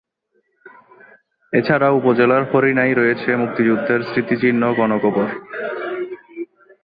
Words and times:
এছাড়া 1.53 1.87
উপজেলার 1.89 2.43
হরিণায় 2.51 2.93
রয়েছে 2.93 3.29
মুক্তিযুদ্ধের 3.35 4.01
স্মৃতিচিহ্ন 4.03 4.63
গণকবর। 4.73 5.27